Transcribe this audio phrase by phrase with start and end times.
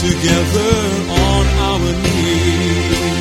[0.00, 0.76] together
[1.12, 3.20] on our knees.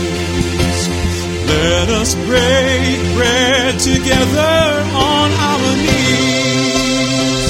[1.46, 4.60] Let us break bread together
[4.96, 7.48] on our knees.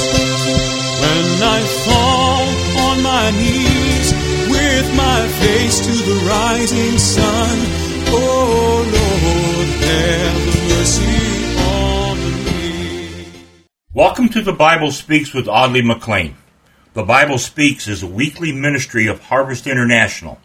[1.02, 2.46] When I fall
[2.90, 4.08] on my knees
[4.50, 7.56] with my face to the rising sun,
[8.10, 11.30] oh Lord, have mercy.
[13.94, 16.36] Welcome to the Bible Speaks with Audley McLean.
[17.00, 20.38] The Bible Speaks is a weekly ministry of Harvest International.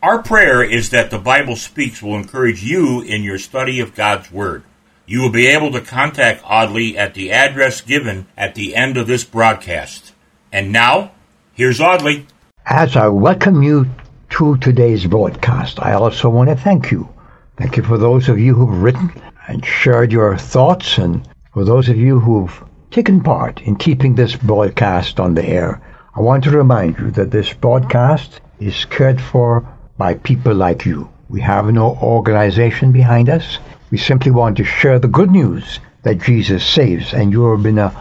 [0.00, 4.30] Our prayer is that the Bible Speaks will encourage you in your study of God's
[4.30, 4.62] Word.
[5.04, 9.08] You will be able to contact Audley at the address given at the end of
[9.08, 10.12] this broadcast.
[10.52, 11.10] And now,
[11.54, 12.28] here's Audley.
[12.64, 13.90] As I welcome you
[14.30, 17.12] to today's broadcast, I also want to thank you.
[17.56, 19.12] Thank you for those of you who've written
[19.48, 24.36] and shared your thoughts, and for those of you who've taken part in keeping this
[24.36, 25.82] broadcast on the air.
[26.16, 31.10] I want to remind you that this broadcast is cared for by people like you.
[31.28, 33.58] We have no organization behind us.
[33.90, 37.78] We simply want to share the good news that Jesus saves, and you have been
[37.78, 37.92] a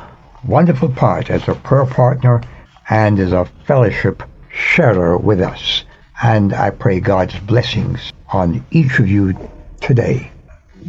[0.47, 2.41] wonderful part as a prayer partner
[2.89, 5.83] and as a fellowship sharer with us.
[6.23, 9.37] And I pray God's blessings on each of you
[9.81, 10.31] today.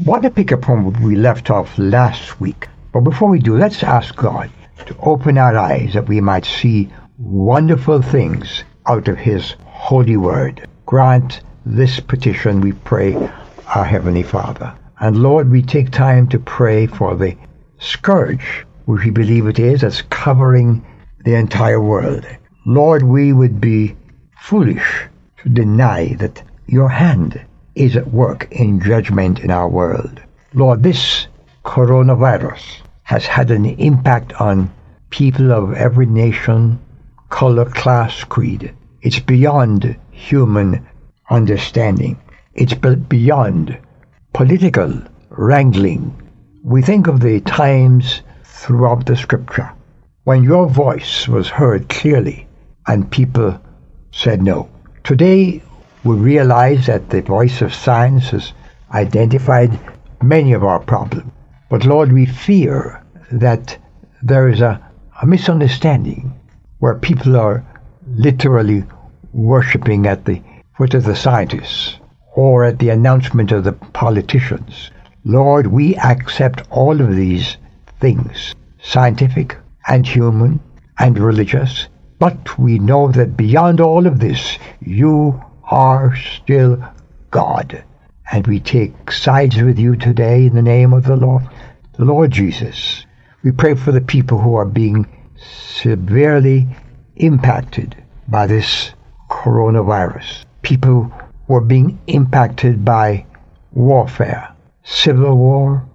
[0.04, 2.68] Want to pick up from where we left off last week.
[2.92, 4.48] But before we do, let's ask God
[4.86, 10.68] to open our eyes that we might see wonderful things out of His holy word.
[10.84, 13.14] Grant this petition, we pray,
[13.74, 14.74] our Heavenly Father.
[15.00, 17.36] And Lord, we take time to pray for the
[17.78, 20.84] scourge, which we believe it is, that's covering
[21.24, 22.26] the entire world.
[22.66, 23.96] Lord, we would be
[24.38, 25.04] foolish
[25.42, 27.44] to deny that your hand
[27.74, 30.20] is at work in judgment in our world.
[30.54, 31.26] Lord, this
[31.64, 32.62] coronavirus
[33.02, 34.70] has had an impact on
[35.10, 36.78] people of every nation,
[37.28, 38.74] color, class, creed.
[39.02, 40.86] It's beyond human
[41.30, 42.18] understanding.
[42.54, 43.78] It's beyond
[44.32, 46.14] political wrangling.
[46.62, 49.70] We think of the times throughout the scripture
[50.24, 52.46] when your voice was heard clearly
[52.86, 53.60] and people
[54.10, 54.68] said no.
[55.04, 55.62] Today,
[56.04, 58.52] we realize that the voice of science has
[58.92, 59.78] identified
[60.22, 61.30] many of our problems.
[61.68, 63.76] But Lord, we fear that
[64.22, 64.80] there is a,
[65.20, 66.32] a misunderstanding
[66.78, 67.64] where people are
[68.06, 68.84] literally
[69.32, 70.42] worshipping at the
[70.76, 71.98] foot of the scientists
[72.34, 74.90] or at the announcement of the politicians.
[75.24, 77.56] Lord, we accept all of these
[78.00, 79.56] things, scientific
[79.88, 80.60] and human
[80.98, 81.88] and religious,
[82.18, 86.82] but we know that beyond all of this, you are still
[87.30, 87.84] God.
[88.30, 91.48] And we take sides with you today in the name of the Lord,
[91.96, 93.04] the Lord Jesus.
[93.42, 95.06] We pray for the people who are being
[95.38, 96.66] severely
[97.16, 97.96] impacted
[98.28, 98.92] by this
[99.30, 100.44] coronavirus.
[100.62, 101.12] People
[101.48, 103.24] were being impacted by
[103.72, 104.54] warfare,
[104.84, 105.86] civil war,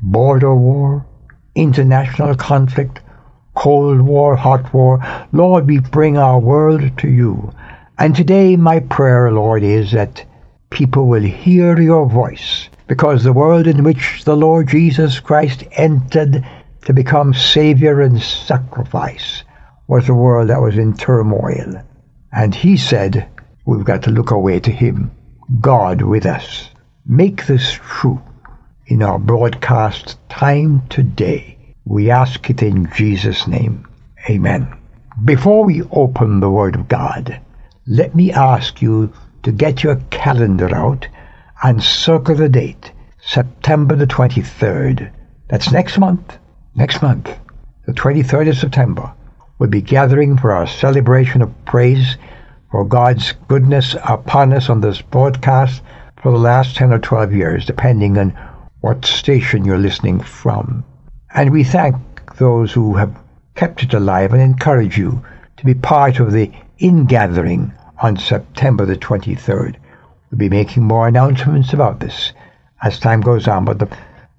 [0.00, 1.06] border war,
[1.54, 3.00] international conflict,
[3.54, 5.00] cold war, hot war.
[5.32, 7.52] Lord, we bring our world to you.
[7.98, 10.24] And today my prayer, Lord, is that
[10.70, 16.44] people will hear your voice because the world in which the Lord Jesus Christ entered
[16.84, 19.44] to become Savior and sacrifice
[19.86, 21.82] was a world that was in turmoil.
[22.32, 23.28] And he said,
[23.66, 25.10] we've got to look away to him,
[25.60, 26.70] God with us.
[27.06, 28.22] Make this true
[28.86, 31.74] in our broadcast time today.
[31.84, 33.86] We ask it in Jesus' name.
[34.28, 34.76] Amen.
[35.24, 37.40] Before we open the Word of God,
[37.86, 41.08] let me ask you to get your calendar out
[41.62, 45.12] and circle the date, September the 23rd.
[45.48, 46.38] That's next month.
[46.74, 47.36] Next month,
[47.86, 49.12] the 23rd of September,
[49.58, 52.16] we'll be gathering for our celebration of praise
[52.70, 55.82] for God's goodness upon us on this broadcast
[56.22, 58.38] for the last 10 or 12 years, depending on
[58.82, 60.84] what station you're listening from.
[61.34, 61.96] And we thank
[62.36, 63.18] those who have
[63.56, 65.24] kept it alive and encourage you
[65.56, 69.74] to be part of the ingathering on September the 23rd.
[70.30, 72.32] We'll be making more announcements about this
[72.80, 73.88] as time goes on, but the,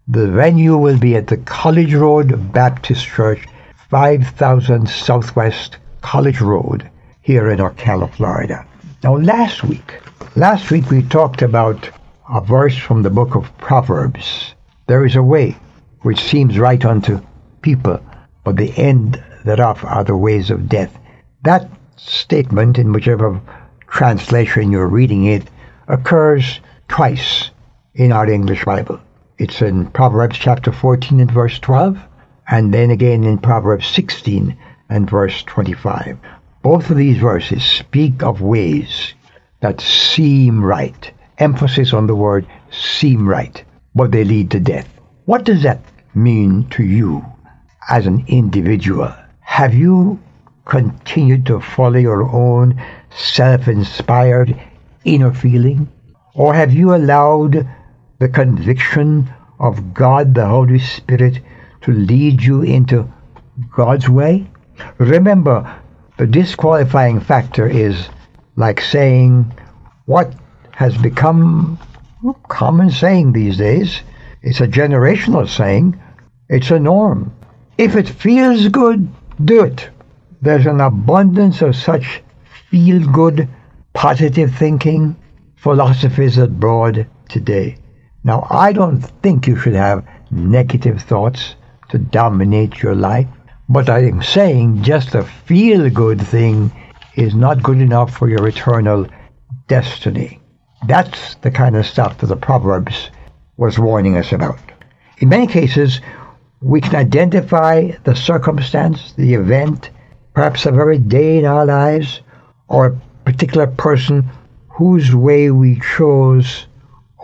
[0.07, 3.45] the venue will be at the College Road Baptist Church,
[3.89, 6.89] 5000 Southwest College Road,
[7.21, 8.65] here in Ocala, Florida.
[9.03, 9.99] Now, last week,
[10.35, 11.89] last week we talked about
[12.33, 14.55] a verse from the book of Proverbs.
[14.87, 15.55] There is a way
[16.01, 17.21] which seems right unto
[17.61, 18.03] people,
[18.43, 20.97] but the end thereof are the ways of death.
[21.43, 23.39] That statement, in whichever
[23.87, 25.43] translation you're reading it,
[25.87, 27.51] occurs twice
[27.93, 28.99] in our English Bible.
[29.41, 31.97] It's in Proverbs chapter 14 and verse 12,
[32.47, 34.55] and then again in Proverbs 16
[34.87, 36.19] and verse 25.
[36.61, 39.15] Both of these verses speak of ways
[39.61, 41.11] that seem right.
[41.39, 43.63] Emphasis on the word seem right,
[43.95, 44.87] but they lead to death.
[45.25, 45.81] What does that
[46.13, 47.25] mean to you
[47.89, 49.11] as an individual?
[49.39, 50.19] Have you
[50.65, 52.79] continued to follow your own
[53.09, 54.55] self-inspired
[55.03, 55.91] inner feeling?
[56.35, 57.67] Or have you allowed
[58.21, 59.27] the conviction
[59.59, 61.41] of God the Holy Spirit
[61.81, 63.11] to lead you into
[63.75, 64.47] God's way?
[64.99, 65.81] Remember,
[66.19, 68.09] the disqualifying factor is
[68.55, 69.51] like saying
[70.05, 70.35] what
[70.69, 71.79] has become
[72.47, 74.01] common saying these days.
[74.43, 75.99] It's a generational saying.
[76.47, 77.33] It's a norm.
[77.79, 79.09] If it feels good,
[79.43, 79.89] do it.
[80.43, 82.21] There's an abundance of such
[82.69, 83.49] feel good,
[83.93, 85.15] positive thinking
[85.55, 87.77] philosophies abroad today.
[88.23, 91.55] Now, I don't think you should have negative thoughts
[91.89, 93.27] to dominate your life,
[93.67, 96.71] but I am saying just a feel good thing
[97.15, 99.07] is not good enough for your eternal
[99.67, 100.39] destiny.
[100.85, 103.09] That's the kind of stuff that the Proverbs
[103.57, 104.59] was warning us about.
[105.17, 105.99] In many cases,
[106.61, 109.89] we can identify the circumstance, the event,
[110.33, 112.21] perhaps a very day in our lives,
[112.67, 114.29] or a particular person
[114.69, 116.67] whose way we chose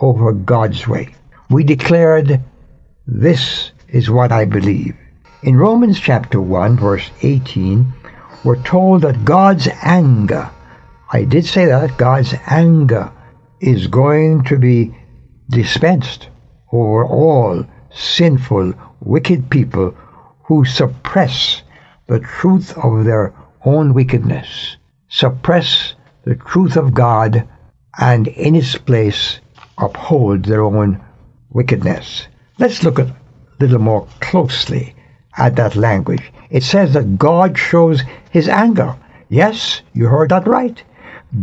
[0.00, 1.14] over God's way.
[1.50, 2.40] We declared,
[3.06, 4.96] This is what I believe.
[5.42, 7.92] In Romans chapter 1, verse 18,
[8.44, 10.50] we're told that God's anger,
[11.12, 13.10] I did say that, God's anger
[13.60, 14.94] is going to be
[15.48, 16.28] dispensed
[16.72, 19.94] over all sinful, wicked people
[20.44, 21.62] who suppress
[22.06, 23.34] the truth of their
[23.64, 24.76] own wickedness,
[25.08, 27.48] suppress the truth of God,
[27.98, 29.40] and in its place
[29.78, 31.00] uphold their own
[31.50, 32.26] wickedness.
[32.58, 33.14] Let's look a
[33.60, 34.94] little more closely
[35.36, 36.32] at that language.
[36.50, 38.96] It says that God shows his anger.
[39.28, 40.82] Yes, you heard that right.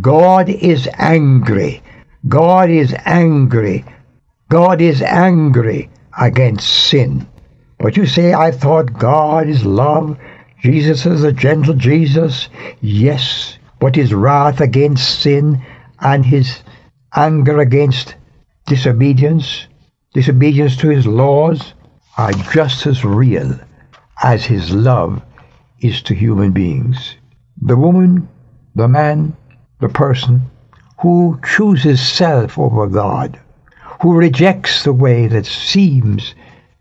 [0.00, 1.82] God is angry.
[2.28, 3.84] God is angry.
[4.48, 7.26] God is angry against sin.
[7.78, 10.18] But you say, I thought God is love.
[10.60, 12.48] Jesus is a gentle Jesus.
[12.80, 15.64] Yes, but his wrath against sin
[16.00, 16.62] and his
[17.14, 18.14] anger against
[18.66, 19.66] disobedience,
[20.12, 21.74] disobedience to his laws,
[22.18, 23.58] are just as real
[24.22, 25.22] as his love
[25.80, 27.16] is to human beings.
[27.62, 28.28] The woman,
[28.74, 29.36] the man,
[29.80, 30.42] the person
[31.00, 33.38] who chooses self over God,
[34.02, 36.34] who rejects the way that seems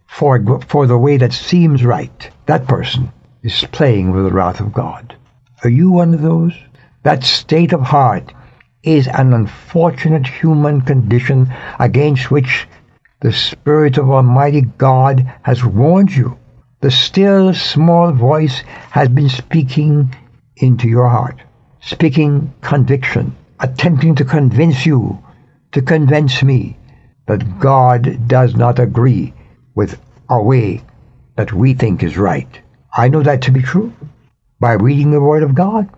[0.07, 3.11] for, for the way that seems right, that person
[3.43, 5.15] is playing with the wrath of God.
[5.63, 6.53] Are you one of those?
[7.03, 8.33] That state of heart
[8.85, 12.67] is an unfortunate human condition against which
[13.21, 16.37] the Spirit of Almighty God has warned you.
[16.81, 18.59] The still small voice
[18.91, 20.15] has been speaking
[20.57, 21.41] into your heart,
[21.81, 25.17] speaking conviction, attempting to convince you,
[25.71, 26.77] to convince me
[27.25, 29.33] that God does not agree
[29.73, 29.99] with
[30.29, 30.83] a way
[31.37, 32.61] that we think is right.
[32.95, 33.91] I know that to be true
[34.59, 35.89] by reading the Word of God.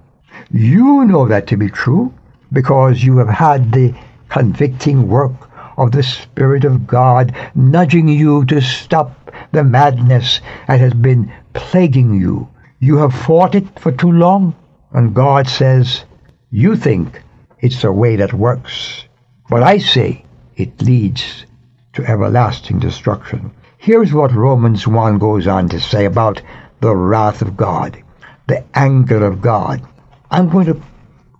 [0.52, 2.14] You know that to be true
[2.52, 3.94] because you have had the
[4.30, 10.94] convicting work of the Spirit of God nudging you to stop the madness that has
[10.94, 12.50] been plaguing you.
[12.80, 14.56] You have fought it for too long,
[14.92, 16.04] and God says,
[16.52, 17.22] You think
[17.60, 19.06] it's a way that works,
[19.50, 20.26] but I say
[20.56, 21.46] it leads
[21.94, 23.52] to everlasting destruction.
[23.78, 26.42] Here's what Romans 1 goes on to say about
[26.82, 28.04] the wrath of God,
[28.48, 29.82] the anger of God.
[30.30, 30.82] I'm going to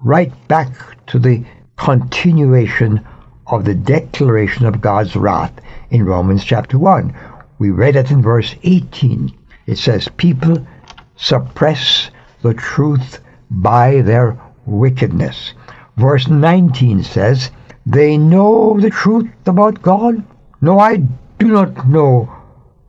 [0.02, 1.44] right back to the
[1.76, 3.06] continuation
[3.48, 5.54] of the declaration of God's wrath
[5.90, 7.16] in Romans chapter 1.
[7.60, 9.36] We read it in verse 18.
[9.66, 10.68] It says, People
[11.16, 12.12] suppress
[12.42, 15.54] the truth by their wickedness.
[15.96, 17.50] Verse 19 says,
[17.86, 20.24] They know the truth about God.
[20.62, 20.98] No, I
[21.40, 22.32] do not know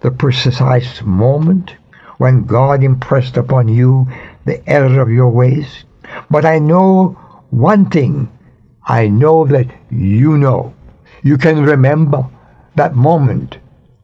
[0.00, 1.74] the precise moment
[2.18, 4.06] when God impressed upon you
[4.44, 5.84] the error of your ways.
[6.30, 7.18] But I know
[7.50, 8.30] one thing.
[8.86, 10.74] I know that you know.
[11.22, 12.26] You can remember
[12.76, 13.58] that moment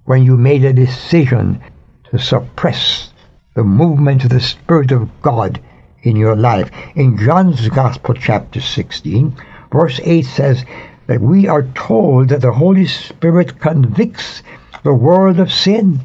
[0.05, 1.63] when you made a decision
[2.11, 3.13] to suppress
[3.55, 5.61] the movement of the Spirit of God
[6.03, 6.71] in your life.
[6.95, 9.37] In John's Gospel, chapter 16,
[9.73, 10.65] verse 8 says
[11.07, 14.43] that we are told that the Holy Spirit convicts
[14.83, 16.01] the world of sin.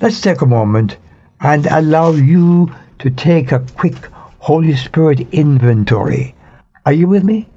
[0.00, 0.96] Let's take a moment
[1.40, 3.96] and allow you to take a quick
[4.42, 6.34] Holy Spirit inventory.
[6.84, 7.48] Are you with me?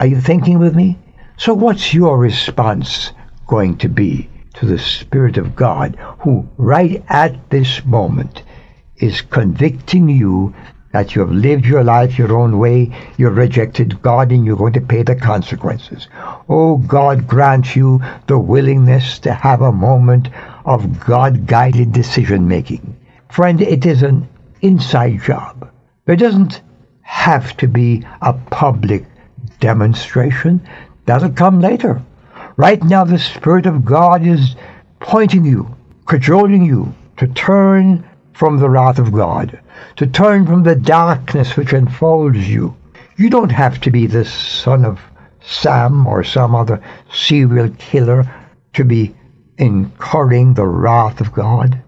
[0.00, 0.96] Are you thinking with me?
[1.36, 3.12] So what's your response
[3.46, 8.42] going to be to the Spirit of God who right at this moment
[8.96, 10.54] is convicting you
[10.92, 14.72] that you have lived your life your own way, you've rejected God, and you're going
[14.72, 16.08] to pay the consequences.
[16.48, 20.30] Oh, God grant you the willingness to have a moment
[20.64, 22.96] of God guided decision making.
[23.28, 24.26] Friend, it is an
[24.62, 25.70] inside job.
[26.06, 26.62] There doesn't
[27.02, 29.04] have to be a public
[29.60, 30.60] demonstration.
[31.04, 32.02] That'll come later.
[32.56, 34.56] Right now, the Spirit of God is
[35.00, 35.74] pointing you,
[36.06, 39.60] cajoling you to turn from the wrath of God,
[39.96, 42.74] to turn from the darkness which enfolds you.
[43.16, 44.98] You don't have to be the son of
[45.42, 48.24] Sam or some other serial killer
[48.72, 49.14] to be
[49.58, 51.82] incurring the wrath of God.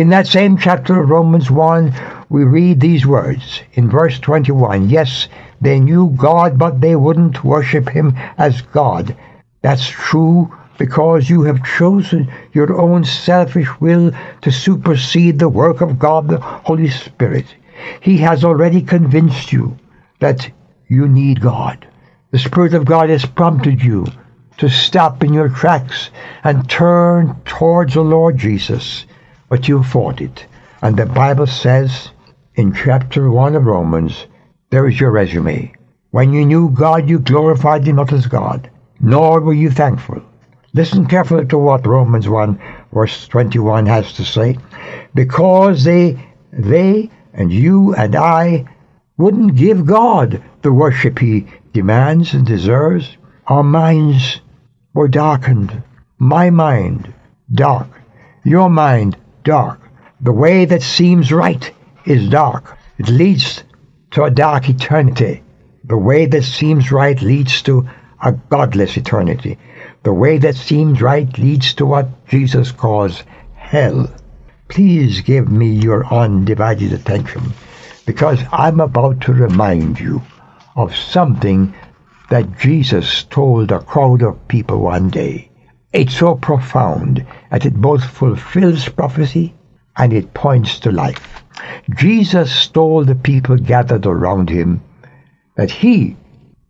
[0.00, 1.92] In that same chapter of Romans 1,
[2.30, 5.28] we read these words in verse 21 Yes,
[5.60, 9.14] they knew God, but they wouldn't worship Him as God.
[9.60, 15.98] That's true because you have chosen your own selfish will to supersede the work of
[15.98, 17.54] God the Holy Spirit.
[18.00, 19.76] He has already convinced you
[20.18, 20.50] that
[20.88, 21.86] you need God.
[22.30, 24.06] The Spirit of God has prompted you
[24.56, 26.08] to stop in your tracks
[26.42, 29.04] and turn towards the Lord Jesus,
[29.50, 30.46] but you fought it.
[30.80, 32.10] And the Bible says
[32.54, 34.26] in chapter 1 of Romans,
[34.70, 35.72] there is your resume.
[36.12, 40.22] When you knew God, you glorified Him not as God, nor were you thankful.
[40.72, 42.60] Listen carefully to what Romans 1
[42.92, 44.56] verse 21 has to say.
[45.14, 46.18] Because they,
[46.52, 48.64] they and you and I
[49.16, 53.16] wouldn't give God the worship He demands and deserves,
[53.46, 54.40] our minds
[54.94, 55.82] were darkened.
[56.18, 57.12] My mind,
[57.52, 57.88] dark.
[58.44, 59.80] Your mind, dark.
[60.20, 61.72] The way that seems right
[62.04, 62.76] is dark.
[62.98, 63.62] It leads
[64.12, 65.42] to a dark eternity.
[65.84, 67.88] The way that seems right leads to
[68.22, 69.58] a godless eternity.
[70.02, 73.22] The way that seems right leads to what Jesus calls
[73.54, 74.08] hell.
[74.68, 77.42] Please give me your undivided attention
[78.06, 80.22] because I'm about to remind you
[80.76, 81.74] of something
[82.30, 85.49] that Jesus told a crowd of people one day.
[85.92, 89.54] It's so profound that it both fulfills prophecy
[89.96, 91.42] and it points to life.
[91.96, 94.82] Jesus told the people gathered around him
[95.56, 96.16] that he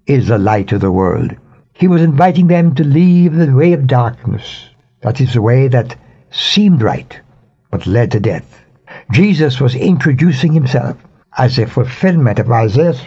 [0.07, 1.37] is the light of the world.
[1.75, 4.71] He was inviting them to leave the way of darkness.
[5.03, 5.97] That is the way that
[6.31, 7.21] seemed right,
[7.71, 8.63] but led to death.
[9.13, 10.97] Jesus was introducing himself
[11.37, 13.03] as a fulfillment of Isaiah's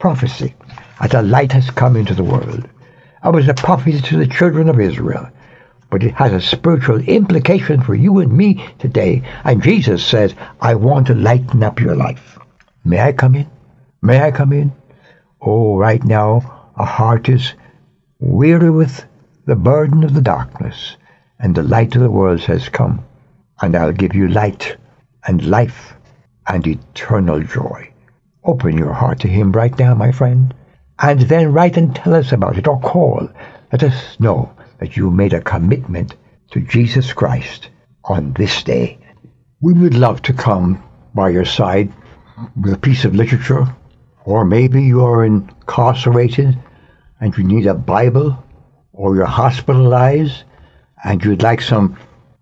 [0.00, 0.56] prophecy
[1.00, 2.68] that a light has come into the world.
[3.22, 5.28] I was a prophecy to the children of Israel,
[5.92, 9.22] but it has a spiritual implication for you and me today.
[9.44, 12.38] And Jesus says, I want to lighten up your life.
[12.82, 13.50] May I come in?
[14.00, 14.72] May I come in?
[15.42, 17.52] Oh, right now, our heart is
[18.20, 19.04] weary with
[19.44, 20.96] the burden of the darkness,
[21.38, 23.04] and the light of the world has come,
[23.60, 24.78] and I'll give you light
[25.26, 25.92] and life
[26.46, 27.92] and eternal joy.
[28.44, 30.54] Open your heart to Him right now, my friend,
[30.98, 33.28] and then write and tell us about it, or call.
[33.70, 36.16] Let us know that you made a commitment
[36.50, 37.68] to Jesus Christ
[38.04, 38.98] on this day.
[39.60, 40.82] We would love to come
[41.14, 41.92] by your side
[42.60, 43.72] with a piece of literature,
[44.24, 46.58] or maybe you are incarcerated
[47.20, 48.42] and you need a Bible
[48.92, 50.42] or you're hospitalized
[51.04, 51.96] and you'd like some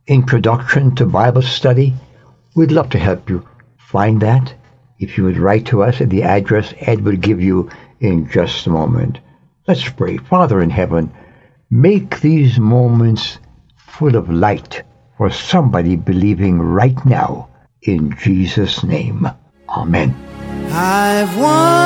[0.06, 1.92] introduction to Bible study,
[2.56, 4.54] we'd love to help you find that.
[4.99, 7.68] If you would write to us at the address Ed will give you
[8.00, 9.18] in just a moment.
[9.68, 10.16] Let's pray.
[10.16, 11.12] Father in heaven,
[11.70, 13.38] make these moments
[13.76, 14.82] full of light
[15.16, 17.48] for somebody believing right now
[17.82, 19.26] in Jesus' name.
[19.68, 20.14] Amen.
[20.72, 21.78] I've wandered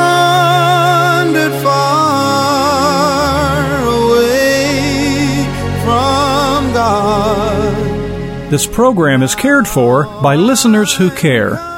[1.62, 2.84] far
[3.82, 5.44] away
[5.82, 8.50] from God.
[8.50, 11.73] This program is cared for by listeners who care.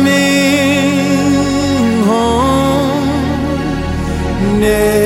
[0.00, 3.08] coming home.
[4.60, 4.99] Never